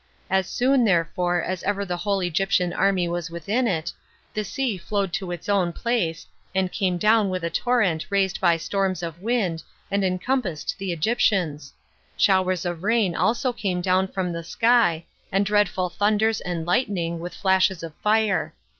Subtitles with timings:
[0.31, 3.91] As soon, therefore, as ever the whole Egyptian army was within it,
[4.33, 8.57] the sea flowed to its own place, and came down with a torrent raised by
[8.57, 11.71] storms of wind, 30 and encompassed the Egyptians.
[12.17, 17.35] Showers of rain also came down from the sky, and dreadful thunders and lightning, with
[17.35, 18.55] flashes of fire.